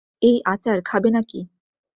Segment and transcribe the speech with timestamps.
[0.21, 1.39] এই, আচার খাবে নাকি?